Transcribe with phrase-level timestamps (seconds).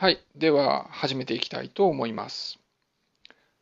[0.00, 0.20] はい。
[0.36, 2.60] では、始めていきたいと思います。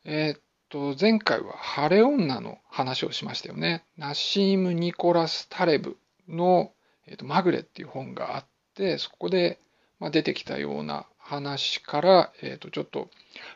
[0.05, 3.87] えー、っと、前回は晴れ女の話をしましたよね。
[3.97, 5.97] ナシーム・ニコラス・タレブ
[6.29, 6.73] の、
[7.07, 8.45] えー、っとマグレっていう本があっ
[8.75, 9.59] て、そこで、
[9.99, 13.09] まあ、出てきたような話から、えー、っと、ちょっと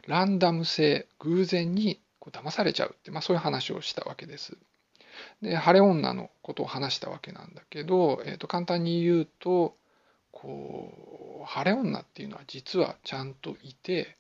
[0.07, 4.57] ランダム性、偶然にこう騙されちゃうって、まあ、そういう話をしたわけです。
[5.43, 9.77] で、晴れ女のことを話したわけなんだけど、えー、と簡単に言うと、
[10.33, 14.17] こう晴れ女っていうのは実はちゃんといて、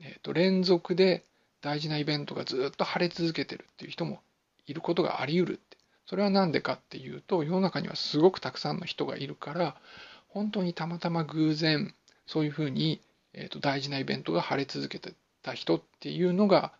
[0.00, 1.24] えー、と連続で
[1.60, 4.20] 大事なイベントがずっと晴れ続けてるっていう人も
[4.66, 5.76] いることがあり得るって
[6.06, 9.76] それは何でかっていうと世の中にはすごくたくさんの人がいるから
[10.28, 11.94] 本当にたまたま偶然
[12.26, 13.00] そういうふうに、
[13.32, 16.72] えー、と大事なイベントが晴れ続けてた人っていうのが、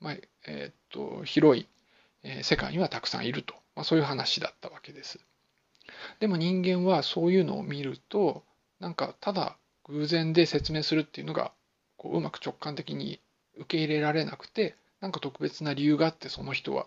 [0.00, 1.66] まあえー、と広い
[2.42, 5.18] 世界にはたくさんいると、まあ、そういう話だったわけです。
[6.20, 8.44] でも人間はそういうのを見ると
[8.80, 11.52] なんかただ偶然で説明するっていうのが
[11.96, 13.20] こううまく直感的に
[13.56, 16.86] 受け入れられなくてなんか特別な理由があってその人は、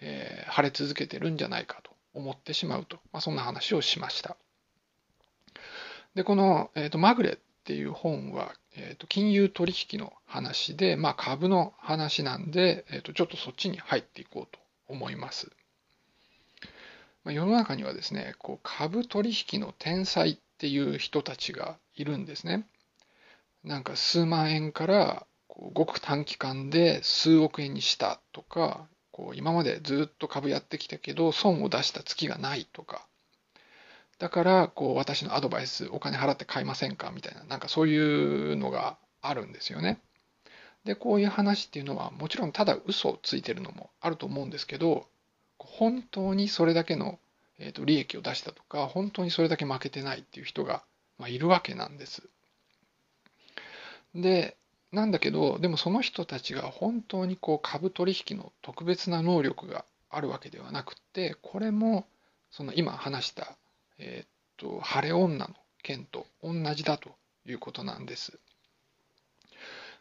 [0.00, 4.36] えー、晴れ続けてるんじゃないかと思ってしまうと、まあ、そんな話をしました。
[6.14, 15.50] でこの、えーと、マグレっていう本は、えーと、金融取引の話で、まあ、株の話なんで、えーとちょっとそっちに入っていこうと思います。
[17.24, 22.66] ま、世の中にはですね、こう株取引の天才っていう人たちがいるんですね。
[23.64, 33.06] なんか数万円からこうごく短期間で数億円にしたとか、こう今までずっと株やってきたけど損を出した月がないとか、
[34.18, 37.10] だからこう私のアドバイスお金払って買いませんか？
[37.10, 40.00] みたいな、なんかそういうのがあるんですよね。
[40.84, 45.06] で、こういう話っていうのはもちろんただ嘘をついてるのもあると思うんですけど、
[45.64, 47.18] 本当にそれだけの、
[47.58, 50.82] えー、と利益を出したとか、本当にそれだけ負けてないっていう人が、
[51.18, 52.22] まあ、いるわけなんです。
[54.14, 54.56] で、
[54.92, 62.06] なんだけど、でもその人たちが本当にこう株取引の特別な能力があるわけではなくて、これも
[62.50, 63.56] その今話した、
[63.98, 67.10] えっ、と晴れ女の件と同じだと
[67.46, 68.38] いうことなんです。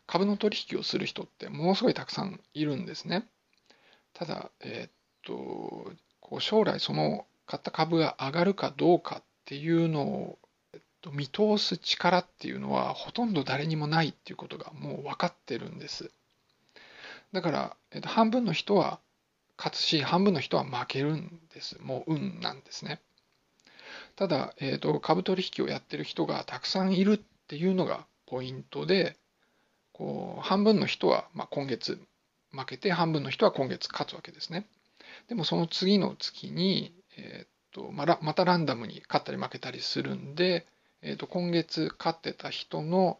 [0.07, 3.25] 株の取引をする人ってものすごいたくさんいるんですね。
[4.13, 4.91] ただ、えっ、
[5.25, 10.39] と、こう将来その買った株が上がるかどうかっていうのを、
[10.73, 16.11] えっと、見通す力っていうのはほとんど誰にもないっていうことがもう分かってるんです。
[17.33, 18.99] だから、えっと、半分の人は
[19.57, 21.77] 勝つし、半分の人は負けるんです。
[21.81, 22.99] もう運なんですね。
[24.15, 29.17] ただ、えっと、株取引をやってる人がたくさんいるっていうのがポイントで、
[29.93, 31.99] こう半分の人はまあ今月
[32.51, 34.65] 負けて、半分の人は今月勝つわけですね。
[35.27, 40.67] でもその次の月に、えー、っとままたランダムに勝ったり負けたりするんで、
[41.01, 43.19] えー、っと今月勝ってた人の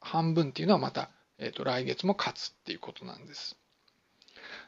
[0.00, 3.56] 半分っていうのはまた、えー、っと来月も勝つっていうことなんです。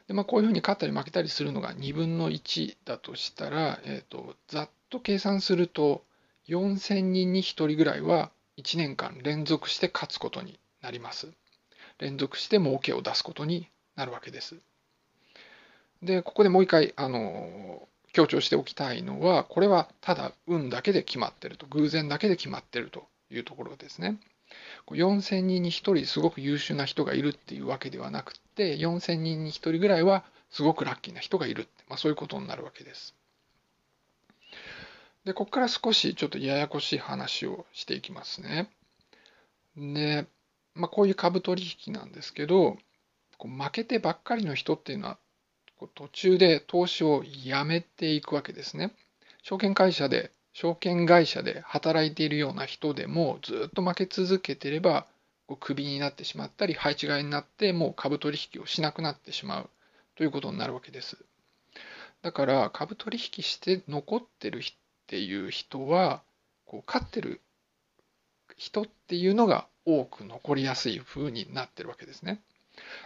[0.07, 6.03] でまあ、こういうふうに勝ったり負けたりするのが2分の1だとしたら、えー、とざっと計算すると
[6.47, 11.33] 4000人に1人ぐらいは1年間連続して勝つことになります。
[11.99, 14.57] 連続して儲けを出すことになるわけです。
[16.03, 24.19] で、ここでもう一回、あの、強調しておきたいのは、これはただ運だけで決まってると、偶然だけで決まってるというところですね。
[24.91, 33.15] 4000人に1人すごく優秀な人がいるっていうわけではなくて、4000人に1人ぐらいはすごくラッキーな人がいるってまあ、そういうことになるわけです。
[35.25, 38.69] で、ここから少しちょっとややこしい話をしていきますね。
[39.77, 40.27] で、
[40.75, 42.77] まあ、こういう株取引なんですけど、
[43.37, 45.17] こう負けてばっかりの人っていうのは
[45.87, 48.91] 途中で投資をやめていくわけですね。
[49.41, 55.07] 証券会社で、証券会社で働いているような人でもずっと負け続けてれば、
[55.59, 59.69] クビになってしまったり、配置換えになってもう株取引をしなくなってしまう
[60.15, 61.17] ということになるわけです。
[62.21, 64.61] だから株取引して残ってるっ
[65.07, 66.21] ていう人は、
[66.65, 67.41] こう勝ってる
[68.57, 72.41] 人っていうのが多く残りやすい風になってるわけですね。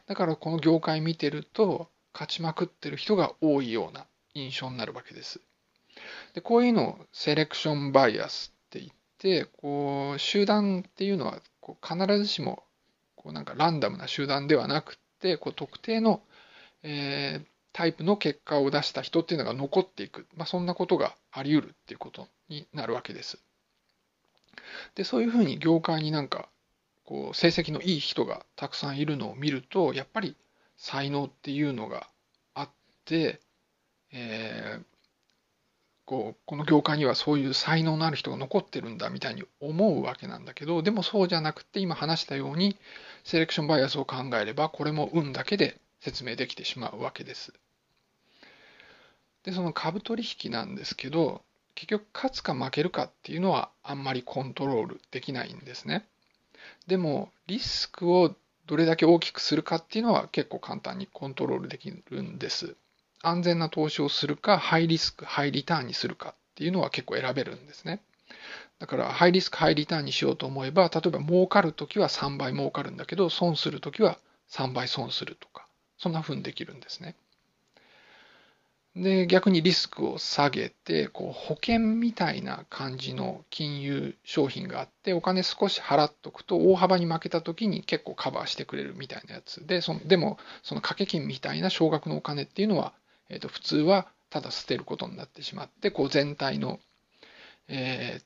[0.05, 5.39] だからこの業界見てると、勝ちまくってる人が多いような印象になるわけです。
[6.33, 12.63] でこういうのをセレクションバイアスって言って、こう集団っていうのはこう必ずしも
[13.15, 16.23] こうなんかランダムな集団ではなくて、こう特定の、
[16.81, 23.37] えー、タイプの結果を出した人っていうのが残っていく、まあ、そんなことがあり得るっていうことになるわけです。
[24.95, 26.49] でそういうふうに業界になんか
[27.05, 30.35] こう成績のいい人がたくさんいるのを見るとやっぱり
[30.77, 32.07] 才能っていうのが
[32.53, 32.69] あっ
[33.05, 33.41] て、
[34.11, 34.83] えー、
[36.05, 42.77] こうこの業界にはそういう才能のある人が残ってるんだみたいに思うわけなんだけどでもそうじゃなくて今話したように
[43.23, 47.53] セレクションバイアスを考えればこれも運だけで説明できてしまうわけです。
[49.43, 51.41] でその株取引なんですけど
[51.75, 56.07] 結局勝つか負けるかっていうのはあんまりコントロールできないんですね。
[56.87, 58.35] でもリスクを
[58.67, 62.75] どれだけ大きくするかっていうのは結構簡単にコントロールできるんです。
[63.23, 68.01] 安全な投資をするか、ハイリスク、ハイリターンにするかっていうのは結構選べるんですね。
[68.79, 74.19] だから、ハイリスク、ハイリターンにしようと思えば、例えば儲かるときは3倍儲かるんだけど、損するときは
[74.49, 75.67] 3倍損するとか、
[75.97, 77.15] そんな風にできるんですね。
[79.01, 92.93] で、逆にリスクを下げて、こう保険みたいな感じの金融商品があって、お金少し払っとくと大幅に負けた時に結構カバーしてくれるみたいなやつで、そのでも、その掛け金みたいな少額のお金っていうのは、
[93.29, 96.79] えー、と普通はただ捨てることになってしまって、こう全体の、
[97.67, 98.21] え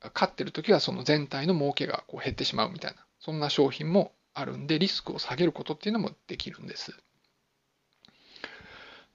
[0.00, 6.92] ー、勝ってる時はその全体の儲けがこう減ってしまうみたいな、そんな商品もあるんで、リスクを下げることっていうのもできるんです。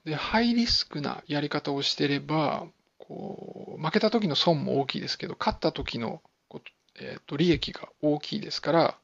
[0.04, 2.66] で、ハイリスクなやり方をしてれば、
[2.98, 6.60] こう負けた時の損も大きいですけど、勝った時のこ
[7.00, 8.98] えー、と利益が大きいですから、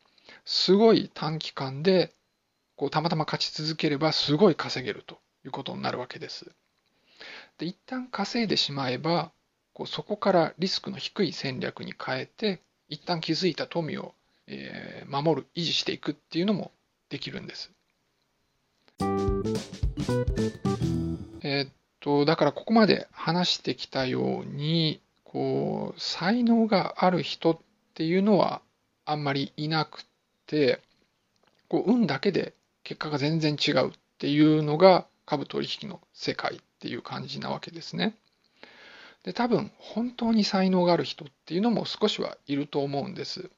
[0.44, 2.12] すごい短期間で
[2.76, 6.52] こうたまたま勝ち続ければすごい稼げるということになるわけです。
[7.58, 9.32] で一旦稼いでしまえば
[9.72, 14.14] こうそこからリスクの低い戦略に変えて一旦築いた富を、
[14.46, 16.70] えー、守る維持していくっていうのも
[17.08, 17.72] できるんです。
[21.42, 27.58] え、っと、だからここまで話してきたように、こう、才能がある人っ
[27.94, 28.62] ていうのは
[29.04, 30.04] あんまりいなく
[30.46, 30.80] て、
[31.68, 32.54] こう、運だけで
[32.84, 38.16] 結果が全然違うっていうのが株取引の世界っていう感じなわけですね。
[39.24, 43.50] で、多分、本当に才能がある人っていうのも少しはいると思うんです。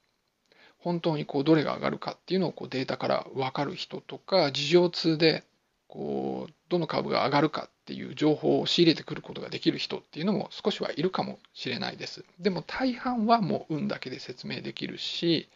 [0.79, 5.45] 本当にこうどれが上がるかっていうのをこうデータから分かる人とか、事情通で
[5.89, 12.25] こうどの株が上がるかっていう情報を仕入れてくることができる人っていうのも少しはいるかもしれないです。
[12.39, 15.49] でも大半はもう運だけで説明できるし、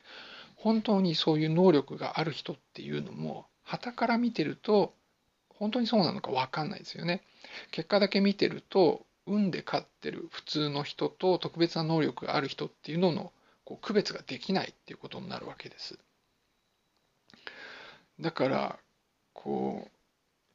[0.57, 4.95] 本当にそういう能力がある人っていうのも、旗から見てると、
[5.49, 7.23] 本当にそうなのか分かんないですよね。
[7.71, 13.33] 結果だけ見てると、運で勝ってる普通の人と特別な能力がある人っていうのの
[13.65, 15.99] こう区別ができないっていうことになるわけです。
[18.21, 18.79] だから、
[19.33, 20.02] こう、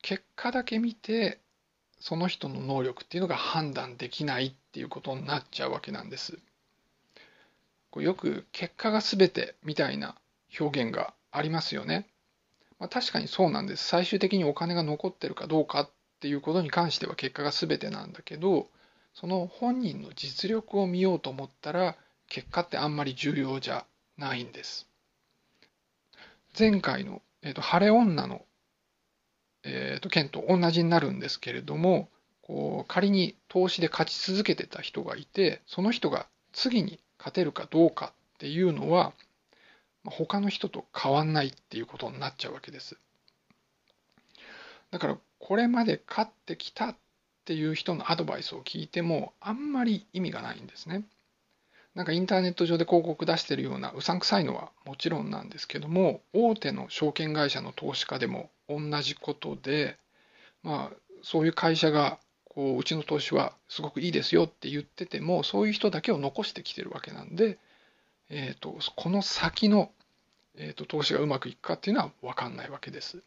[0.07, 1.42] 結果だけ見て
[2.00, 6.39] その人の能力っていうのが判断できないっていうことになっちゃうわけなんです。
[7.94, 10.15] よく結果が全てみたいな
[10.57, 12.07] 表現がありますよね。
[12.80, 13.86] まあ、確かにそうなんです。
[13.86, 15.89] 最終的にお金が残ってるかどうかっ
[16.21, 18.69] ていうことに関しては結果が全てなんだけど、
[19.13, 21.98] その本人の実力を見ようと思ったら
[22.30, 23.86] 結果ってあんまり重要じゃ
[24.18, 24.88] ないんです。
[26.57, 28.45] 前回の、えーと、晴れ女の
[29.69, 32.10] えーと、件と同じになるんですけれども
[32.42, 39.12] こう仮に投資で勝ち続けてた人がいてその人が次に勝てるかどうかっていうのは
[40.06, 42.98] 他の人と変わんないっていうことになっちゃうわけです。
[44.92, 46.96] だからこれまで勝ってきたっ
[47.44, 51.04] ていう人のアドバイスを聞いてもあんまり意味がないんですね。
[51.97, 59.97] なんかインターネット上で広告出してるようなうさんくさいのはもちろんなんですけども大手の証券会社の投資家でも同じことで
[60.61, 67.57] まあそういう会社がこううちの投資はすごくいいですよって言っててもそういう人だけを残してきてるわけなんで、
[68.30, 69.92] えーと、この先の、
[70.56, 73.23] えーと、投資がうまくいくかっていうのは分かんないわけです。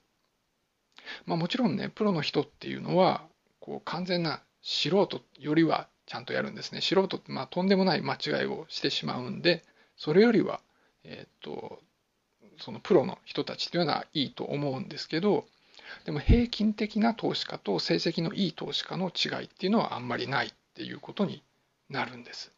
[1.27, 3.25] まあ、もちろんねプロの人っていうのは
[3.59, 6.81] こう完全な素人よりはちゃんとやるんですね。
[6.81, 9.63] 素人って、まあ、とんでもない間違いをしてしまうんで、
[9.97, 10.61] それよりは、
[11.05, 11.79] えっ、と、
[12.59, 15.45] そのプロの人たちというのはいいと思うんですけど、
[16.05, 21.45] でも平均的な投資家と成績のいい投資家の違いっていうのはあんまりないっていうことに
[21.89, 22.51] なるんです。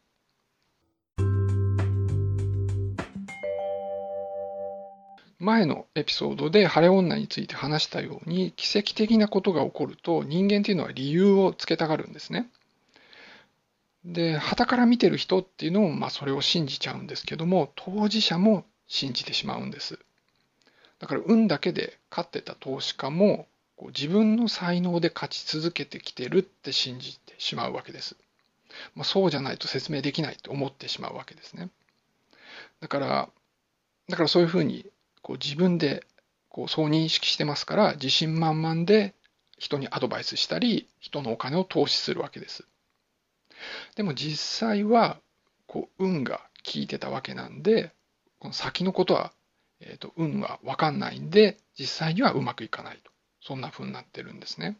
[5.37, 12.49] 前のエピソードで晴れ女について話したように奇跡的なことが起こると人間っていうのは理由をつけたがるんですね。
[14.05, 19.99] で、旗から見てる人っていうのも、まあ、それを信じちゃうんですけども、当事者も信じてしまうんです。
[20.99, 28.15] だから、運だけで勝ってた投資家も、こう自分の才能で勝ち続けてきてるって信じてしまうわけです。
[28.95, 31.69] まあ、そうじゃないと説明できないと思ってしまうわけですね。
[32.81, 33.29] だから、
[34.09, 34.85] だからそういうふうに
[35.21, 36.05] こう自分で
[36.49, 39.15] こうそう認識してますから、自信満々で
[39.57, 42.67] 人にアドバイスしたり、人のお金を投資するわけです。
[43.95, 45.19] でも実際は
[45.67, 47.91] こう運が効いてたわけなんで、
[48.39, 49.33] この先のことは、
[49.79, 53.11] えーと、運は分かんないんで、実際にはうまくいかないと。
[53.41, 54.77] そんな風になってるんですね。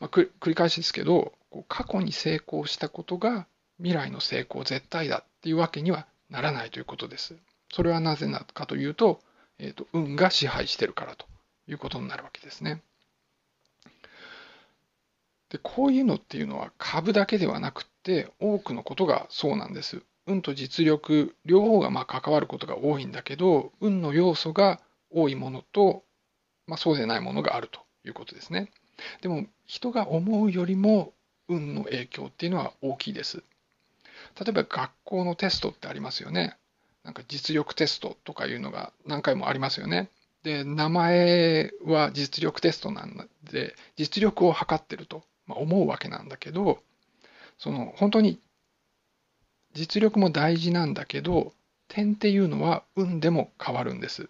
[0.00, 1.32] まあ、繰り返しですけど、
[1.68, 3.46] 過去に成功したことが
[3.78, 7.36] 未来の成功絶対だっていうわけにはならないということです。
[7.72, 9.20] それはなぜなのかというと、
[9.58, 11.26] えーと、運が支配してるからと
[11.68, 12.82] いうことになるわけですね。
[15.50, 20.02] でこういうのっていうのは株だけではなくって多くのことがそうなんです。
[20.26, 26.02] 運と実力両方がまあ関わることが多いんだけど運の要素が多いものと、
[26.66, 28.70] まあ、そうでないものがあるということですね。
[29.22, 31.12] でも人が思うよりも
[31.48, 33.42] 運の影響っていうのは大きいです。
[34.38, 36.56] 例えば学校のテストってありますよね。
[37.04, 40.10] なんか実力テストとかいうのが何回もありますよね。
[40.42, 45.22] で、名前は実力テストなんで、実力を測ってると
[45.54, 46.82] 思うわけなんだけど、
[47.58, 48.40] その本当に
[49.74, 51.52] 実力も大事なんだけど、
[51.88, 54.28] 点っていうのは運でも変わるんです。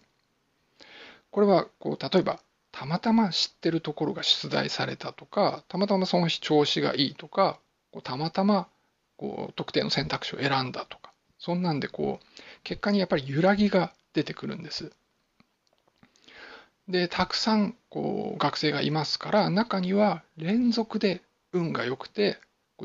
[1.31, 2.41] これはこう例えば
[2.73, 7.59] たまたま知ってるところが出題されたとか、たまたまその日調子がいいとか、
[8.03, 8.69] たまたま
[9.17, 12.27] こう特定の選択肢を選んだとか、そんなんでこう、
[12.65, 14.93] 結果にやっぱり揺らぎが出てくるんです。
[16.89, 22.39] で、たくさんこう学生がいますから、中には連続で運が良くて、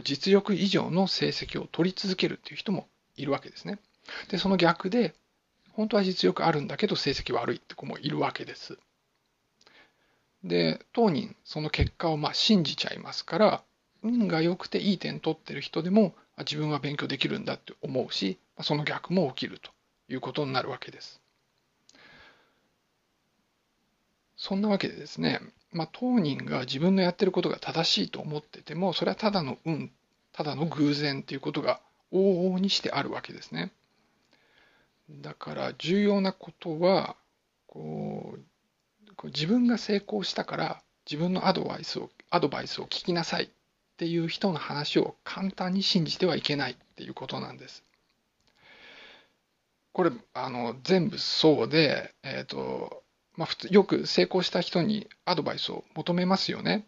[0.04, 3.80] 実力以上の成績を取り続けるっていう人もいるわけですね。
[4.30, 5.14] で、その逆で、
[5.74, 8.78] 本当は実力あるんだけど成績悪いって子もいるわけです。
[10.44, 13.64] で、当人、その結果をまあ信じちゃいますから、
[14.02, 19.70] 運が良くていい点取ってる人でも、自分は勉強できるんだって思うし、その逆も起きると
[20.10, 21.21] いうことになるわけです。
[24.42, 25.40] そんなわけでですね、
[25.72, 29.92] まあ、当人が自分のやってることが正しいと思ってても、それはただの運、
[30.34, 31.80] ただの偶然ということが
[32.12, 33.72] 往々にしてあるわけですね。
[35.12, 37.16] だから重要なことは、
[37.68, 38.34] こ
[39.24, 43.50] う自分が成功したから自分のアドバイスをアドバイスを聞きなさいっ
[43.98, 47.84] ていう人の話を簡単に信じてはいけないっていうことなんです。
[49.94, 53.01] これあの全部そうで、えーと
[53.36, 56.86] まあ、普通よく成功した人にアドバイスを求めますよね。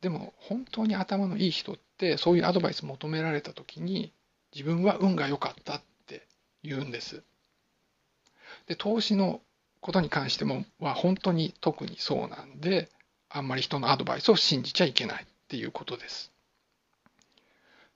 [0.00, 4.12] でも本当に頭のいい人ってそういうアドバイス求められた時に
[4.54, 6.26] 自分は運が良かったって
[6.62, 7.22] 言うんです。
[8.66, 9.40] で投資の
[9.80, 12.88] ことに関してもは本当に特にそうなんで、
[13.28, 16.32] あんまり人のアドバイスを信じちゃいけないっていうことです。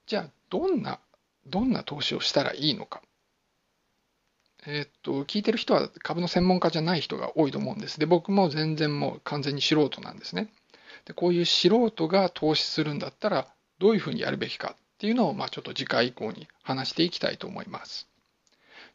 [0.06, 1.00] じゃあ、どんな、
[1.46, 3.02] どんな投資をしたらいいのか。
[4.66, 8.00] えー、っと、聞いてる人は株の専門家じゃない人が多いと思うんです。
[8.00, 10.48] で、僕も全然もう完全に素人なんですね。
[11.04, 18.08] で、こういう素人が投資するんだったら、どういうふうにやるべきかっていうのを、まあちょっと次回以降に話していきたいと思います。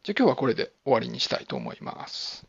[0.02, 2.46] じゃあ今日はこれで終わりにしたいと思います。